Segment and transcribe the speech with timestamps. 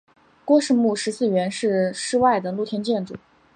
[0.43, 3.15] 郭氏墓石祠原是室外的露天建筑。